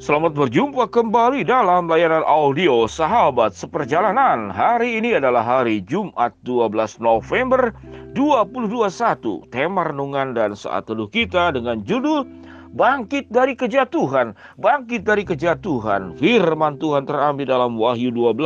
Selamat 0.00 0.32
berjumpa 0.32 0.88
kembali 0.88 1.44
dalam 1.44 1.84
layanan 1.84 2.24
audio 2.24 2.88
Sahabat 2.88 3.52
Seperjalanan. 3.52 4.48
Hari 4.48 4.96
ini 4.96 5.20
adalah 5.20 5.44
hari 5.44 5.84
Jumat 5.84 6.32
12 6.40 7.04
November 7.04 7.76
2021. 8.16 9.52
Tema 9.52 9.84
renungan 9.84 10.32
dan 10.32 10.56
saat 10.56 10.88
teduh 10.88 11.04
kita 11.04 11.52
dengan 11.52 11.84
judul 11.84 12.24
Bangkit 12.72 13.28
dari 13.28 13.52
kejatuhan, 13.52 14.32
bangkit 14.56 15.04
dari 15.04 15.20
kejatuhan. 15.20 16.16
Firman 16.16 16.80
Tuhan 16.80 17.04
terambil 17.04 17.44
dalam 17.44 17.76
Wahyu 17.76 18.08
12 18.08 18.40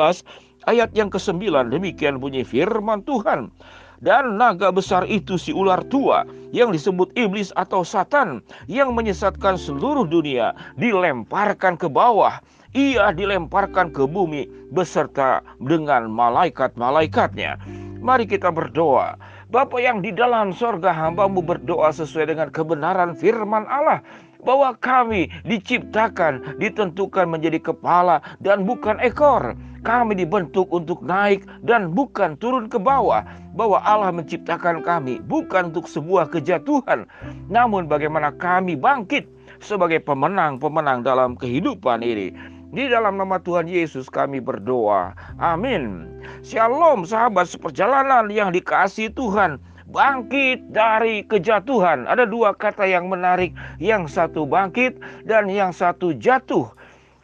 ayat 0.67 0.91
yang 0.99 1.07
ke-9. 1.07 1.71
Demikian 1.71 2.19
bunyi 2.19 2.43
firman 2.43 3.07
Tuhan. 3.07 3.55
Dan 4.05 4.37
naga 4.37 4.69
besar 4.69 5.09
itu 5.09 5.41
si 5.41 5.49
ular 5.49 5.81
tua 5.89 6.29
yang 6.53 6.77
disebut 6.77 7.09
iblis 7.17 7.49
atau 7.57 7.81
satan 7.81 8.45
yang 8.69 8.93
menyesatkan 8.93 9.57
seluruh 9.57 10.05
dunia 10.05 10.53
dilemparkan 10.77 11.81
ke 11.81 11.89
bawah. 11.89 12.37
Ia 12.77 13.17
dilemparkan 13.17 13.89
ke 13.97 14.05
bumi 14.05 14.45
beserta 14.77 15.41
dengan 15.57 16.13
malaikat-malaikatnya. 16.13 17.57
Mari 18.05 18.29
kita 18.29 18.53
berdoa. 18.53 19.17
Bapak 19.49 19.81
yang 19.81 20.05
di 20.05 20.13
dalam 20.13 20.53
sorga 20.53 20.93
hambamu 20.93 21.41
berdoa 21.41 21.89
sesuai 21.89 22.29
dengan 22.29 22.53
kebenaran 22.53 23.17
firman 23.17 23.65
Allah 23.71 24.05
bahwa 24.45 24.77
kami 24.77 25.33
diciptakan, 25.49 26.61
ditentukan 26.61 27.25
menjadi 27.25 27.73
kepala 27.73 28.21
dan 28.45 28.69
bukan 28.69 29.01
ekor. 29.01 29.57
Kami 29.85 30.17
dibentuk 30.17 30.67
untuk 30.73 31.05
naik 31.05 31.45
dan 31.61 31.93
bukan 31.93 32.41
turun 32.41 32.73
ke 32.73 32.81
bawah. 32.81 33.21
Bahwa 33.55 33.79
Allah 33.87 34.11
menciptakan 34.11 34.83
kami 34.83 35.23
bukan 35.23 35.71
untuk 35.71 35.87
sebuah 35.87 36.27
kejatuhan, 36.27 37.07
namun 37.47 37.87
bagaimana 37.87 38.35
kami 38.35 38.75
bangkit 38.75 39.31
sebagai 39.63 40.03
pemenang-pemenang 40.03 41.07
dalam 41.07 41.39
kehidupan 41.39 42.03
ini. 42.03 42.35
Di 42.75 42.91
dalam 42.91 43.15
nama 43.15 43.39
Tuhan 43.39 43.71
Yesus 43.71 44.11
kami 44.11 44.43
berdoa. 44.43 45.15
Amin. 45.39 46.11
Shalom 46.43 47.07
sahabat 47.07 47.47
seperjalanan 47.47 48.27
yang 48.27 48.51
dikasih 48.51 49.15
Tuhan 49.15 49.63
bangkit 49.95 50.75
dari 50.75 51.23
kejatuhan. 51.23 52.11
Ada 52.11 52.27
dua 52.27 52.51
kata 52.59 52.83
yang 52.83 53.07
menarik, 53.07 53.55
yang 53.79 54.11
satu 54.11 54.43
bangkit 54.43 54.99
dan 55.23 55.47
yang 55.47 55.71
satu 55.71 56.11
jatuh. 56.19 56.67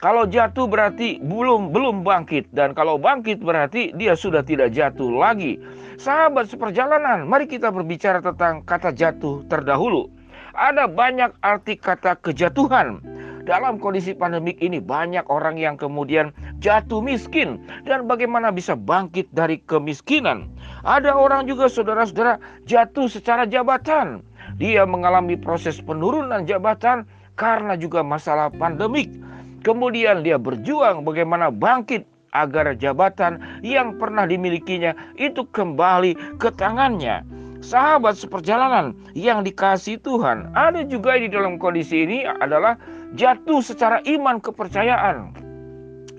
Kalau 0.00 0.24
jatuh 0.24 0.64
berarti 0.64 1.20
belum 1.20 1.76
belum 1.76 2.00
bangkit 2.08 2.48
dan 2.56 2.72
kalau 2.72 2.96
bangkit 2.96 3.44
berarti 3.44 3.92
dia 3.92 4.16
sudah 4.16 4.40
tidak 4.40 4.72
jatuh 4.72 5.12
lagi. 5.12 5.60
Sahabat 6.00 6.48
seperjalanan, 6.48 7.28
mari 7.28 7.44
kita 7.44 7.68
berbicara 7.68 8.24
tentang 8.24 8.64
kata 8.64 8.96
jatuh 8.96 9.44
terdahulu. 9.52 10.08
Ada 10.56 10.88
banyak 10.88 11.36
arti 11.44 11.76
kata 11.76 12.16
kejatuhan. 12.16 13.04
Dalam 13.44 13.76
kondisi 13.76 14.16
pandemik 14.16 14.56
ini 14.64 14.80
banyak 14.80 15.28
orang 15.28 15.60
yang 15.60 15.76
kemudian 15.76 16.32
jatuh 16.64 17.04
miskin 17.04 17.60
dan 17.84 18.08
bagaimana 18.08 18.48
bisa 18.48 18.72
bangkit 18.72 19.28
dari 19.36 19.60
kemiskinan. 19.68 20.48
Ada 20.80 21.12
orang 21.12 21.44
juga 21.44 21.68
saudara-saudara 21.68 22.40
jatuh 22.64 23.04
secara 23.04 23.44
jabatan. 23.44 24.24
Dia 24.56 24.88
mengalami 24.88 25.36
proses 25.36 25.76
penurunan 25.76 26.48
jabatan 26.48 27.04
karena 27.36 27.76
juga 27.76 28.00
masalah 28.00 28.48
pandemik. 28.48 29.12
Kemudian 29.60 30.24
dia 30.24 30.40
berjuang 30.40 31.04
bagaimana 31.04 31.52
bangkit 31.52 32.08
agar 32.32 32.72
jabatan 32.78 33.42
yang 33.60 33.98
pernah 33.98 34.24
dimilikinya 34.24 34.94
itu 35.20 35.44
kembali 35.50 36.38
ke 36.40 36.48
tangannya. 36.54 37.26
Sahabat 37.60 38.16
seperjalanan 38.16 38.96
yang 39.12 39.44
dikasih 39.44 40.00
Tuhan, 40.00 40.48
ada 40.56 40.80
juga 40.80 41.20
di 41.20 41.28
dalam 41.28 41.60
kondisi 41.60 42.08
ini 42.08 42.24
adalah 42.24 42.80
jatuh 43.12 43.60
secara 43.60 44.00
iman 44.08 44.40
kepercayaan. 44.40 45.36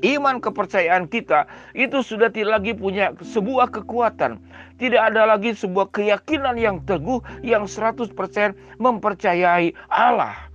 Iman 0.06 0.38
kepercayaan 0.42 1.10
kita 1.10 1.50
itu 1.78 2.02
sudah 2.06 2.30
tidak 2.30 2.62
lagi 2.62 2.74
punya 2.78 3.14
sebuah 3.22 3.74
kekuatan. 3.74 4.38
Tidak 4.78 4.98
ada 4.98 5.30
lagi 5.30 5.54
sebuah 5.54 5.94
keyakinan 5.94 6.58
yang 6.58 6.82
teguh 6.86 7.22
yang 7.42 7.70
100% 7.70 8.14
mempercayai 8.82 9.74
Allah. 9.90 10.51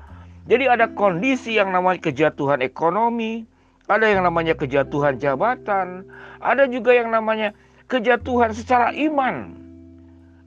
Jadi 0.46 0.64
ada 0.70 0.86
kondisi 0.94 1.58
yang 1.58 1.74
namanya 1.74 1.98
kejatuhan 2.06 2.62
ekonomi, 2.62 3.42
ada 3.90 4.06
yang 4.06 4.22
namanya 4.22 4.54
kejatuhan 4.54 5.18
jabatan, 5.18 6.06
ada 6.38 6.70
juga 6.70 6.94
yang 6.94 7.10
namanya 7.10 7.50
kejatuhan 7.90 8.54
secara 8.54 8.94
iman. 8.94 9.58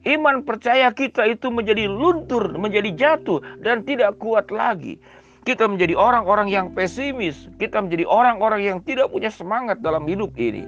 Iman 0.08 0.40
percaya 0.40 0.88
kita 0.96 1.28
itu 1.28 1.52
menjadi 1.52 1.84
luntur, 1.84 2.56
menjadi 2.56 2.88
jatuh 2.96 3.44
dan 3.60 3.84
tidak 3.84 4.16
kuat 4.16 4.48
lagi. 4.48 4.96
Kita 5.44 5.68
menjadi 5.68 5.92
orang-orang 5.92 6.48
yang 6.48 6.72
pesimis, 6.72 7.52
kita 7.60 7.84
menjadi 7.84 8.08
orang-orang 8.08 8.64
yang 8.64 8.78
tidak 8.80 9.12
punya 9.12 9.28
semangat 9.28 9.84
dalam 9.84 10.08
hidup 10.08 10.32
ini. 10.40 10.64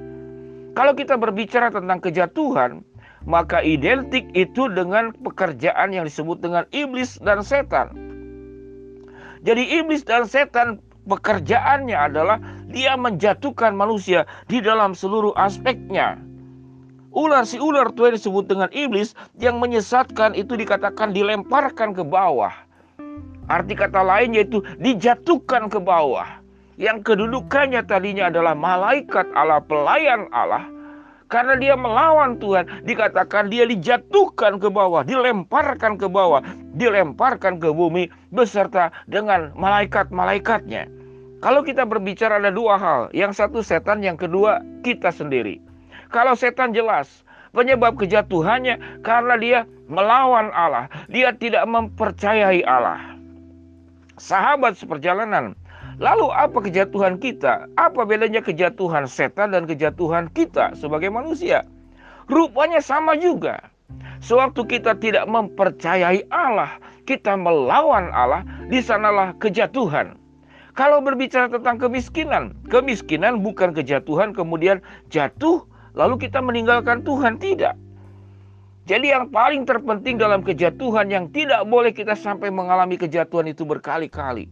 Kalau 0.77 0.93
kita 0.93 1.17
berbicara 1.17 1.73
tentang 1.73 2.01
kejatuhan, 2.05 2.85
maka 3.25 3.65
identik 3.65 4.29
itu 4.37 4.69
dengan 4.73 5.13
pekerjaan 5.25 5.97
yang 5.97 6.05
disebut 6.05 6.41
dengan 6.45 6.65
iblis 6.73 7.17
dan 7.25 7.41
setan. 7.41 8.12
Jadi 9.43 9.83
iblis 9.83 10.07
dan 10.07 10.27
setan 10.31 10.79
pekerjaannya 11.07 11.99
adalah 11.99 12.39
dia 12.71 12.95
menjatuhkan 12.95 13.75
manusia 13.75 14.23
di 14.47 14.63
dalam 14.63 14.95
seluruh 14.95 15.35
aspeknya. 15.35 16.19
Ular 17.13 17.45
si 17.45 17.61
ular 17.61 17.93
tua 17.93 18.09
disebut 18.09 18.49
dengan 18.49 18.73
iblis 18.73 19.13
yang 19.37 19.61
menyesatkan 19.61 20.33
itu 20.33 20.57
dikatakan 20.57 21.13
dilemparkan 21.13 21.93
ke 21.93 22.01
bawah. 22.01 22.55
Arti 23.53 23.77
kata 23.77 24.01
lain 24.01 24.33
yaitu 24.33 24.65
dijatuhkan 24.81 25.69
ke 25.69 25.77
bawah. 25.77 26.25
Yang 26.81 27.13
kedudukannya 27.13 27.85
tadinya 27.85 28.33
adalah 28.33 28.57
malaikat 28.57 29.29
Allah, 29.37 29.61
pelayan 29.61 30.25
Allah. 30.33 30.65
Karena 31.33 31.57
dia 31.57 31.73
melawan 31.73 32.37
Tuhan, 32.37 32.69
dikatakan 32.85 33.49
dia 33.49 33.65
dijatuhkan 33.65 34.61
ke 34.61 34.69
bawah, 34.69 35.01
dilemparkan 35.01 35.97
ke 35.97 36.05
bawah, 36.05 36.45
dilemparkan 36.77 37.57
ke 37.57 37.73
bumi 37.73 38.13
beserta 38.37 38.93
dengan 39.09 39.49
malaikat-malaikatnya. 39.57 40.93
Kalau 41.41 41.65
kita 41.65 41.89
berbicara 41.89 42.37
ada 42.37 42.53
dua 42.53 42.77
hal, 42.77 43.09
yang 43.17 43.33
satu 43.33 43.65
setan, 43.65 44.05
yang 44.05 44.21
kedua 44.21 44.61
kita 44.85 45.09
sendiri. 45.09 45.57
Kalau 46.13 46.37
setan 46.37 46.77
jelas, 46.77 47.25
penyebab 47.57 47.97
kejatuhannya 47.97 48.77
karena 49.01 49.35
dia 49.41 49.59
melawan 49.89 50.53
Allah, 50.53 50.93
dia 51.09 51.33
tidak 51.33 51.65
mempercayai 51.65 52.61
Allah. 52.69 53.01
Sahabat 54.21 54.77
seperjalanan, 54.77 55.57
Lalu 56.03 56.35
apa 56.35 56.59
kejatuhan 56.67 57.15
kita? 57.23 57.71
Apa 57.79 58.03
bedanya 58.03 58.43
kejatuhan 58.43 59.07
setan 59.07 59.55
dan 59.55 59.71
kejatuhan 59.71 60.27
kita 60.35 60.75
sebagai 60.75 61.15
manusia? 61.15 61.63
Rupanya 62.27 62.83
sama 62.83 63.15
juga. 63.15 63.71
Sewaktu 64.19 64.67
kita 64.67 64.99
tidak 64.99 65.31
mempercayai 65.31 66.27
Allah, 66.35 66.75
kita 67.07 67.39
melawan 67.39 68.11
Allah, 68.11 68.43
di 68.67 68.83
sanalah 68.83 69.31
kejatuhan. 69.39 70.19
Kalau 70.75 70.99
berbicara 70.99 71.47
tentang 71.47 71.79
kemiskinan, 71.79 72.51
kemiskinan 72.67 73.39
bukan 73.39 73.71
kejatuhan 73.71 74.35
kemudian 74.35 74.83
jatuh 75.07 75.63
lalu 75.95 76.19
kita 76.19 76.43
meninggalkan 76.43 77.07
Tuhan, 77.07 77.39
tidak. 77.39 77.79
Jadi 78.83 79.15
yang 79.15 79.31
paling 79.31 79.63
terpenting 79.63 80.19
dalam 80.19 80.43
kejatuhan 80.43 81.07
yang 81.07 81.31
tidak 81.31 81.63
boleh 81.71 81.95
kita 81.95 82.19
sampai 82.19 82.51
mengalami 82.51 82.99
kejatuhan 82.99 83.47
itu 83.47 83.63
berkali-kali. 83.63 84.51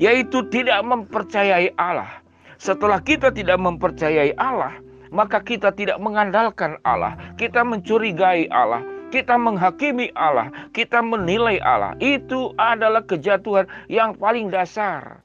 Yaitu 0.00 0.48
tidak 0.48 0.80
mempercayai 0.80 1.76
Allah. 1.76 2.24
Setelah 2.56 3.04
kita 3.04 3.28
tidak 3.36 3.60
mempercayai 3.60 4.32
Allah, 4.40 4.80
maka 5.12 5.44
kita 5.44 5.76
tidak 5.76 6.00
mengandalkan 6.00 6.80
Allah. 6.88 7.20
Kita 7.36 7.60
mencurigai 7.68 8.48
Allah. 8.48 8.80
Kita 9.12 9.36
menghakimi 9.36 10.08
Allah. 10.16 10.48
Kita 10.72 11.04
menilai 11.04 11.60
Allah. 11.60 11.92
Itu 12.00 12.56
adalah 12.56 13.04
kejatuhan 13.04 13.68
yang 13.92 14.16
paling 14.16 14.48
dasar. 14.48 15.20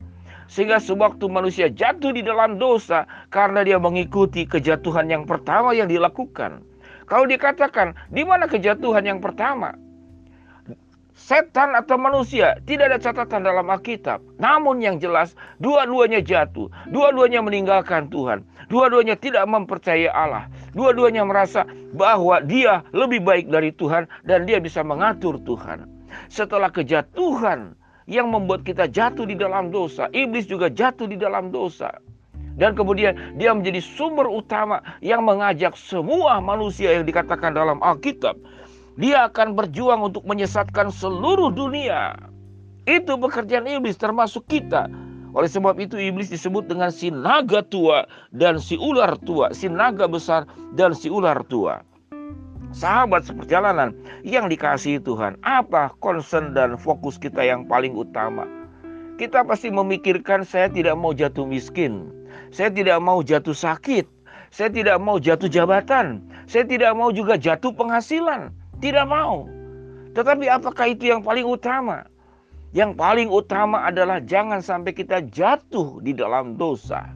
Sehingga 0.51 0.83
sewaktu 0.83 1.23
manusia 1.31 1.71
jatuh 1.71 2.11
di 2.11 2.19
dalam 2.19 2.59
dosa 2.59 3.07
karena 3.31 3.63
dia 3.63 3.79
mengikuti 3.79 4.43
kejatuhan 4.43 5.07
yang 5.07 5.23
pertama 5.23 5.71
yang 5.71 5.87
dilakukan 5.87 6.67
kalau 7.11 7.27
dikatakan 7.27 7.91
di 8.07 8.23
mana 8.23 8.47
kejatuhan 8.47 9.03
yang 9.03 9.19
pertama? 9.19 9.75
Setan 11.11 11.75
atau 11.75 11.99
manusia 11.99 12.55
tidak 12.63 12.87
ada 12.95 12.99
catatan 13.03 13.43
dalam 13.43 13.67
Alkitab. 13.67 14.23
Namun 14.39 14.79
yang 14.79 14.95
jelas 14.95 15.35
dua-duanya 15.59 16.23
jatuh, 16.23 16.71
dua-duanya 16.87 17.43
meninggalkan 17.43 18.07
Tuhan, 18.07 18.47
dua-duanya 18.71 19.19
tidak 19.19 19.43
mempercayai 19.43 20.07
Allah, 20.07 20.47
dua-duanya 20.71 21.27
merasa 21.27 21.67
bahwa 21.91 22.39
dia 22.47 22.79
lebih 22.95 23.19
baik 23.27 23.51
dari 23.51 23.75
Tuhan 23.75 24.07
dan 24.23 24.47
dia 24.47 24.63
bisa 24.63 24.79
mengatur 24.79 25.35
Tuhan. 25.43 25.83
Setelah 26.31 26.71
kejatuhan 26.71 27.75
yang 28.07 28.31
membuat 28.31 28.63
kita 28.63 28.87
jatuh 28.87 29.27
di 29.27 29.35
dalam 29.35 29.67
dosa, 29.67 30.07
iblis 30.15 30.47
juga 30.47 30.71
jatuh 30.71 31.11
di 31.11 31.19
dalam 31.19 31.51
dosa. 31.51 31.91
Dan 32.61 32.77
kemudian 32.77 33.17
dia 33.41 33.57
menjadi 33.57 33.81
sumber 33.81 34.29
utama 34.29 34.85
yang 35.01 35.25
mengajak 35.25 35.73
semua 35.73 36.37
manusia 36.37 36.93
yang 36.93 37.09
dikatakan 37.09 37.57
dalam 37.57 37.81
Alkitab. 37.81 38.37
Dia 39.01 39.25
akan 39.33 39.57
berjuang 39.57 40.13
untuk 40.13 40.21
menyesatkan 40.29 40.93
seluruh 40.93 41.49
dunia. 41.49 42.13
Itu 42.85 43.17
pekerjaan 43.17 43.65
iblis 43.65 43.97
termasuk 43.97 44.45
kita. 44.45 44.85
Oleh 45.33 45.49
sebab 45.49 45.73
itu 45.81 45.97
iblis 45.97 46.29
disebut 46.29 46.69
dengan 46.69 46.93
si 46.93 47.09
naga 47.09 47.65
tua 47.65 48.05
dan 48.29 48.61
si 48.61 48.77
ular 48.77 49.17
tua, 49.25 49.49
si 49.57 49.65
naga 49.65 50.05
besar 50.05 50.45
dan 50.77 50.93
si 50.93 51.09
ular 51.09 51.41
tua. 51.49 51.81
Sahabat 52.77 53.25
seperjalanan 53.25 53.95
yang 54.21 54.51
dikasihi 54.51 55.01
Tuhan, 55.01 55.39
apa 55.41 55.97
concern 55.97 56.53
dan 56.53 56.77
fokus 56.77 57.17
kita 57.17 57.41
yang 57.41 57.65
paling 57.65 57.97
utama? 57.97 58.45
Kita 59.17 59.43
pasti 59.47 59.73
memikirkan 59.73 60.43
saya 60.45 60.67
tidak 60.67 60.99
mau 60.99 61.15
jatuh 61.15 61.47
miskin, 61.47 62.20
saya 62.51 62.67
tidak 62.67 62.99
mau 62.99 63.23
jatuh 63.23 63.55
sakit, 63.55 64.05
saya 64.51 64.67
tidak 64.67 64.99
mau 64.99 65.15
jatuh 65.17 65.47
jabatan, 65.47 66.19
saya 66.45 66.67
tidak 66.67 66.91
mau 66.93 67.09
juga 67.15 67.39
jatuh 67.39 67.71
penghasilan, 67.71 68.51
tidak 68.83 69.07
mau. 69.07 69.47
Tetapi 70.11 70.51
apakah 70.51 70.91
itu 70.91 71.07
yang 71.07 71.23
paling 71.23 71.47
utama? 71.47 72.03
Yang 72.75 72.91
paling 72.99 73.29
utama 73.31 73.87
adalah 73.87 74.19
jangan 74.19 74.59
sampai 74.59 74.91
kita 74.91 75.23
jatuh 75.31 76.03
di 76.03 76.11
dalam 76.11 76.59
dosa. 76.59 77.07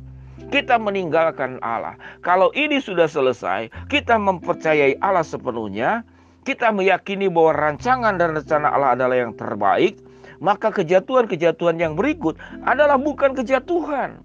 Kita 0.52 0.80
meninggalkan 0.80 1.60
Allah. 1.64 2.00
Kalau 2.24 2.52
ini 2.56 2.80
sudah 2.80 3.08
selesai, 3.08 3.72
kita 3.92 4.16
mempercayai 4.20 5.00
Allah 5.00 5.24
sepenuhnya, 5.24 6.04
kita 6.48 6.72
meyakini 6.72 7.28
bahwa 7.28 7.56
rancangan 7.56 8.16
dan 8.20 8.36
rencana 8.36 8.68
Allah 8.72 9.00
adalah 9.00 9.16
yang 9.16 9.34
terbaik, 9.36 10.00
maka 10.40 10.72
kejatuhan-kejatuhan 10.72 11.80
yang 11.80 11.96
berikut 11.96 12.36
adalah 12.68 13.00
bukan 13.00 13.34
kejatuhan. 13.34 14.22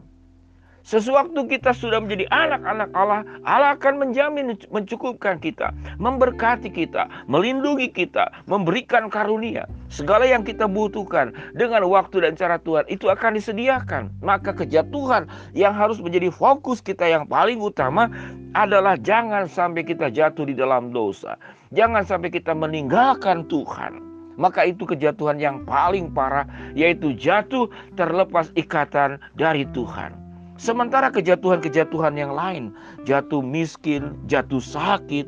Sesuatu 0.81 1.45
kita 1.45 1.77
sudah 1.77 2.01
menjadi 2.01 2.25
anak-anak 2.33 2.91
Allah, 2.97 3.21
Allah 3.45 3.77
akan 3.77 4.01
menjamin 4.01 4.57
mencukupkan 4.73 5.37
kita, 5.37 5.77
memberkati 6.01 6.73
kita, 6.73 7.05
melindungi 7.29 7.93
kita, 7.93 8.33
memberikan 8.49 9.13
karunia. 9.13 9.69
Segala 9.93 10.25
yang 10.25 10.41
kita 10.41 10.65
butuhkan 10.65 11.37
dengan 11.53 11.85
waktu 11.85 12.25
dan 12.25 12.33
cara 12.33 12.57
Tuhan 12.57 12.89
itu 12.89 13.13
akan 13.13 13.37
disediakan. 13.37 14.09
Maka 14.25 14.57
kejatuhan 14.57 15.29
yang 15.53 15.77
harus 15.77 16.01
menjadi 16.01 16.33
fokus 16.33 16.81
kita 16.81 17.05
yang 17.05 17.29
paling 17.29 17.61
utama 17.61 18.09
adalah 18.57 18.97
jangan 18.97 19.47
sampai 19.47 19.85
kita 19.85 20.09
jatuh 20.09 20.49
di 20.49 20.57
dalam 20.57 20.97
dosa. 20.97 21.37
Jangan 21.77 22.09
sampai 22.09 22.33
kita 22.33 22.57
meninggalkan 22.57 23.47
Tuhan 23.47 24.11
maka 24.41 24.65
itu 24.65 24.89
kejatuhan 24.89 25.37
yang 25.37 25.69
paling 25.69 26.17
parah, 26.17 26.49
yaitu 26.73 27.13
jatuh 27.13 27.69
terlepas 27.93 28.49
ikatan 28.57 29.21
dari 29.37 29.69
Tuhan. 29.77 30.30
Sementara 30.61 31.09
kejatuhan-kejatuhan 31.09 32.21
yang 32.21 32.37
lain, 32.37 32.77
jatuh 33.09 33.41
miskin, 33.41 34.13
jatuh 34.29 34.61
sakit, 34.61 35.25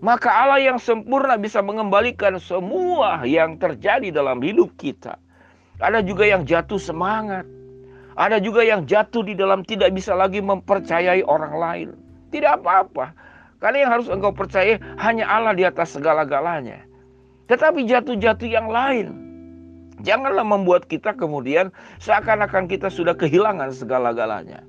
maka 0.00 0.32
Allah 0.32 0.64
yang 0.64 0.80
sempurna 0.80 1.36
bisa 1.36 1.60
mengembalikan 1.60 2.40
semua 2.40 3.20
yang 3.28 3.60
terjadi 3.60 4.08
dalam 4.08 4.40
hidup 4.40 4.72
kita. 4.80 5.20
Ada 5.76 6.00
juga 6.00 6.24
yang 6.24 6.48
jatuh 6.48 6.80
semangat, 6.80 7.44
ada 8.16 8.40
juga 8.40 8.64
yang 8.64 8.88
jatuh 8.88 9.28
di 9.28 9.36
dalam 9.36 9.60
tidak 9.60 9.92
bisa 9.92 10.16
lagi 10.16 10.40
mempercayai 10.40 11.20
orang 11.28 11.54
lain. 11.60 11.88
Tidak 12.32 12.56
apa-apa, 12.56 13.12
karena 13.60 13.84
yang 13.84 13.92
harus 13.92 14.08
engkau 14.08 14.32
percaya 14.32 14.80
hanya 14.96 15.28
Allah 15.28 15.52
di 15.52 15.68
atas 15.68 15.92
segala-galanya. 15.92 16.80
Tetapi 17.52 17.84
jatuh-jatuh 17.84 18.48
yang 18.48 18.72
lain, 18.72 19.25
Janganlah 20.04 20.44
membuat 20.44 20.84
kita 20.90 21.16
kemudian 21.16 21.72
seakan-akan 22.04 22.68
kita 22.68 22.92
sudah 22.92 23.16
kehilangan 23.16 23.72
segala-galanya. 23.72 24.60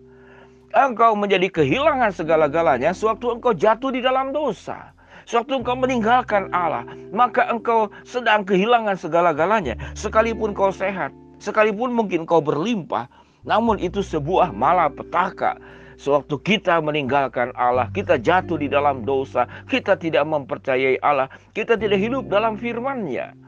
Engkau 0.71 1.15
menjadi 1.15 1.47
kehilangan 1.51 2.11
segala-galanya 2.11 2.91
sewaktu 2.91 3.39
engkau 3.39 3.51
jatuh 3.55 3.91
di 3.91 3.99
dalam 3.99 4.31
dosa. 4.35 4.91
Sewaktu 5.27 5.59
engkau 5.59 5.75
meninggalkan 5.75 6.47
Allah, 6.55 6.87
maka 7.11 7.51
engkau 7.51 7.91
sedang 8.07 8.47
kehilangan 8.47 8.95
segala-galanya. 8.95 9.75
Sekalipun 9.91 10.55
kau 10.55 10.71
sehat, 10.71 11.11
sekalipun 11.43 11.91
mungkin 11.91 12.23
kau 12.23 12.39
berlimpah, 12.39 13.11
namun 13.43 13.75
itu 13.83 13.99
sebuah 13.99 14.55
malapetaka. 14.55 15.59
Sewaktu 15.97 16.39
kita 16.45 16.79
meninggalkan 16.79 17.51
Allah, 17.57 17.89
kita 17.91 18.21
jatuh 18.21 18.55
di 18.55 18.71
dalam 18.71 19.03
dosa, 19.03 19.49
kita 19.67 19.99
tidak 19.99 20.23
mempercayai 20.29 21.01
Allah, 21.03 21.27
kita 21.51 21.75
tidak 21.75 21.99
hidup 21.99 22.29
dalam 22.31 22.55
firman-Nya. 22.55 23.46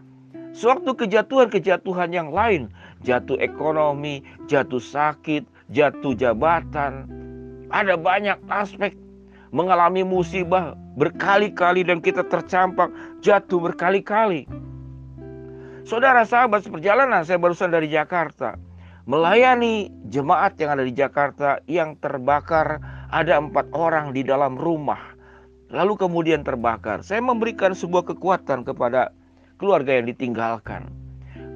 Sewaktu 0.49 0.97
kejatuhan-kejatuhan 0.97 2.09
yang 2.09 2.33
lain, 2.33 2.73
jatuh 3.05 3.37
ekonomi, 3.37 4.25
jatuh 4.49 4.81
sakit, 4.81 5.45
jatuh 5.69 6.17
jabatan, 6.17 7.05
ada 7.69 7.93
banyak 7.95 8.37
aspek. 8.49 8.97
Mengalami 9.49 10.05
musibah 10.05 10.77
berkali-kali 10.93 11.81
dan 11.81 12.05
kita 12.05 12.21
tercampak 12.21 12.93
jatuh 13.25 13.57
berkali-kali. 13.57 14.45
Saudara 15.89 16.21
sahabat 16.21 16.61
seperjalanan 16.61 17.25
saya 17.25 17.41
barusan 17.41 17.73
dari 17.73 17.89
Jakarta. 17.89 18.61
Melayani 19.09 19.89
jemaat 20.13 20.53
yang 20.61 20.77
ada 20.77 20.85
di 20.85 20.93
Jakarta 20.93 21.57
yang 21.65 21.97
terbakar 21.97 22.77
ada 23.09 23.41
empat 23.41 23.73
orang 23.73 24.13
di 24.13 24.21
dalam 24.21 24.53
rumah. 24.53 25.01
Lalu 25.73 25.97
kemudian 25.97 26.45
terbakar. 26.45 27.01
Saya 27.01 27.25
memberikan 27.25 27.73
sebuah 27.73 28.05
kekuatan 28.05 28.69
kepada 28.69 29.09
keluarga 29.59 29.99
yang 29.99 30.07
ditinggalkan. 30.07 30.87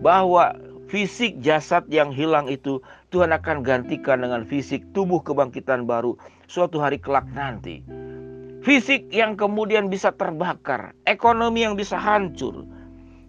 Bahwa 0.04 0.54
fisik 0.92 1.40
jasad 1.42 1.88
yang 1.90 2.14
hilang 2.14 2.46
itu 2.52 2.84
Tuhan 3.10 3.34
akan 3.34 3.66
gantikan 3.66 4.22
dengan 4.22 4.46
fisik 4.46 4.86
tubuh 4.94 5.24
kebangkitan 5.26 5.90
baru 5.90 6.14
suatu 6.46 6.78
hari 6.78 7.02
kelak 7.02 7.26
nanti. 7.34 7.82
Fisik 8.62 9.10
yang 9.12 9.36
kemudian 9.36 9.90
bisa 9.90 10.14
terbakar, 10.16 10.96
ekonomi 11.04 11.68
yang 11.68 11.76
bisa 11.76 12.00
hancur, 12.00 12.64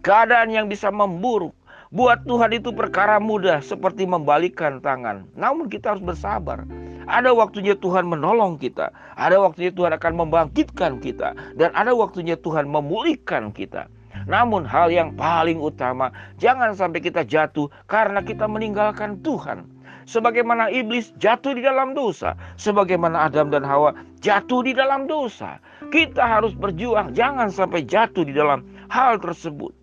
keadaan 0.05 0.53
yang 0.53 0.69
bisa 0.69 0.93
memburuk. 0.93 1.51
Buat 1.95 2.27
Tuhan 2.27 2.51
itu 2.51 2.75
perkara 2.75 3.17
mudah 3.23 3.63
seperti 3.63 4.03
membalikan 4.03 4.83
tangan. 4.83 5.25
Namun 5.33 5.71
kita 5.71 5.95
harus 5.95 6.03
bersabar. 6.03 6.67
Ada 7.05 7.31
waktunya 7.31 7.77
Tuhan 7.77 8.09
menolong 8.09 8.57
kita. 8.57 8.89
Ada 9.15 9.37
waktunya 9.37 9.71
Tuhan 9.71 9.93
akan 9.95 10.13
membangkitkan 10.25 10.99
kita. 10.99 11.37
Dan 11.55 11.71
ada 11.71 11.93
waktunya 11.93 12.35
Tuhan 12.35 12.67
memulihkan 12.67 13.53
kita. 13.53 13.87
Namun 14.25 14.65
hal 14.65 14.89
yang 14.89 15.13
paling 15.13 15.61
utama, 15.61 16.09
jangan 16.41 16.73
sampai 16.73 17.01
kita 17.01 17.21
jatuh 17.21 17.69
karena 17.85 18.25
kita 18.25 18.49
meninggalkan 18.49 19.21
Tuhan. 19.21 19.69
Sebagaimana 20.05 20.69
iblis 20.69 21.09
jatuh 21.17 21.57
di 21.57 21.65
dalam 21.65 21.97
dosa, 21.97 22.37
sebagaimana 22.61 23.25
Adam 23.25 23.49
dan 23.49 23.65
Hawa 23.65 23.97
jatuh 24.21 24.61
di 24.61 24.73
dalam 24.73 25.09
dosa. 25.09 25.57
Kita 25.89 26.21
harus 26.21 26.53
berjuang, 26.53 27.13
jangan 27.17 27.49
sampai 27.49 27.85
jatuh 27.85 28.25
di 28.25 28.33
dalam 28.33 28.61
hal 28.89 29.17
tersebut. 29.17 29.73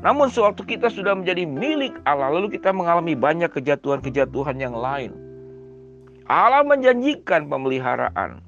Namun 0.00 0.32
sewaktu 0.32 0.64
kita 0.64 0.88
sudah 0.88 1.12
menjadi 1.12 1.44
milik 1.44 1.92
Allah, 2.08 2.32
lalu 2.32 2.56
kita 2.56 2.72
mengalami 2.72 3.12
banyak 3.12 3.52
kejatuhan-kejatuhan 3.52 4.56
yang 4.56 4.72
lain. 4.72 5.12
Allah 6.30 6.62
menjanjikan 6.62 7.50
pemeliharaan. 7.50 8.40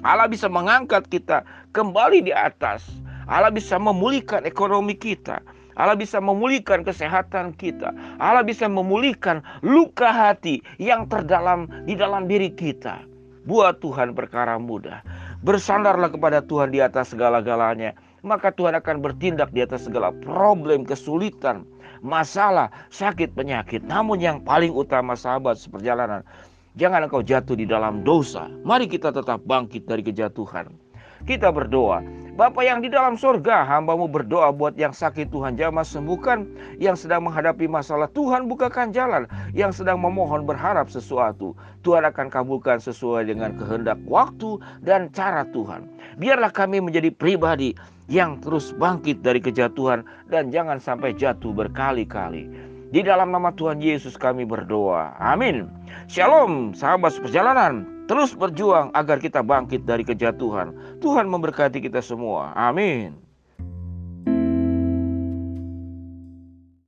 Allah 0.00 0.26
bisa 0.30 0.48
mengangkat 0.48 1.04
kita 1.12 1.44
kembali 1.76 2.24
di 2.24 2.32
atas. 2.32 2.86
Allah 3.30 3.54
bisa 3.54 3.78
memulihkan 3.78 4.42
ekonomi 4.42 4.98
kita. 4.98 5.38
Allah 5.78 5.94
bisa 5.94 6.18
memulihkan 6.18 6.82
kesehatan 6.82 7.54
kita. 7.54 7.94
Allah 8.18 8.42
bisa 8.42 8.66
memulihkan 8.66 9.40
luka 9.62 10.10
hati 10.10 10.60
yang 10.82 11.06
terdalam 11.06 11.70
di 11.86 11.94
dalam 11.94 12.26
diri 12.26 12.50
kita. 12.50 13.00
Buat 13.46 13.80
Tuhan 13.80 14.12
perkara 14.12 14.58
mudah. 14.58 15.00
Bersandarlah 15.40 16.12
kepada 16.12 16.44
Tuhan 16.44 16.74
di 16.74 16.84
atas 16.84 17.14
segala-galanya. 17.16 17.96
Maka 18.20 18.52
Tuhan 18.52 18.76
akan 18.76 19.00
bertindak 19.00 19.48
di 19.56 19.64
atas 19.64 19.88
segala 19.88 20.12
problem, 20.20 20.84
kesulitan, 20.84 21.64
masalah, 22.04 22.68
sakit, 22.92 23.32
penyakit. 23.32 23.80
Namun 23.80 24.20
yang 24.20 24.44
paling 24.44 24.74
utama 24.74 25.16
sahabat 25.16 25.56
seperjalanan. 25.56 26.20
Jangan 26.76 27.08
engkau 27.08 27.24
jatuh 27.24 27.56
di 27.56 27.64
dalam 27.64 28.04
dosa. 28.04 28.52
Mari 28.68 28.92
kita 28.92 29.08
tetap 29.16 29.40
bangkit 29.48 29.88
dari 29.88 30.04
kejatuhan. 30.04 30.89
Kita 31.28 31.52
berdoa, 31.52 32.00
Bapak 32.40 32.64
yang 32.64 32.80
di 32.80 32.88
dalam 32.88 33.20
surga, 33.20 33.68
hambamu 33.68 34.08
berdoa 34.08 34.48
buat 34.48 34.72
yang 34.72 34.96
sakit 34.96 35.28
Tuhan 35.28 35.60
jamah 35.60 35.84
sembuhkan, 35.84 36.48
yang 36.80 36.96
sedang 36.96 37.28
menghadapi 37.28 37.68
masalah 37.68 38.08
Tuhan 38.16 38.48
bukakan 38.48 38.96
jalan, 38.96 39.28
yang 39.52 39.76
sedang 39.76 40.00
memohon 40.00 40.48
berharap 40.48 40.88
sesuatu. 40.88 41.52
Tuhan 41.84 42.00
akan 42.08 42.32
kabulkan 42.32 42.80
sesuai 42.80 43.28
dengan 43.28 43.60
kehendak 43.60 44.00
waktu 44.08 44.56
dan 44.80 45.12
cara 45.12 45.44
Tuhan. 45.52 45.84
Biarlah 46.16 46.48
kami 46.48 46.80
menjadi 46.80 47.12
pribadi 47.12 47.76
yang 48.08 48.40
terus 48.40 48.72
bangkit 48.72 49.20
dari 49.20 49.44
kejatuhan 49.44 50.00
dan 50.32 50.48
jangan 50.48 50.80
sampai 50.80 51.12
jatuh 51.12 51.52
berkali-kali. 51.52 52.48
Di 52.88 53.04
dalam 53.04 53.36
nama 53.36 53.52
Tuhan 53.52 53.84
Yesus 53.84 54.16
kami 54.16 54.48
berdoa. 54.48 55.12
Amin. 55.20 55.68
Shalom 56.08 56.72
sahabat 56.72 57.20
perjalanan. 57.20 57.99
Terus 58.10 58.34
berjuang 58.34 58.90
agar 58.90 59.22
kita 59.22 59.38
bangkit 59.38 59.86
dari 59.86 60.02
kejatuhan. 60.02 60.98
Tuhan 60.98 61.30
memberkati 61.30 61.78
kita 61.78 62.02
semua. 62.02 62.50
Amin. 62.58 63.29